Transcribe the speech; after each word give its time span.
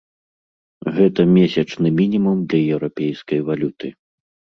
Гэта 0.95 1.25
месячны 1.35 1.91
мінімум 1.99 2.37
для 2.53 2.61
еўрапейскай 2.79 3.39
валюты. 3.51 3.93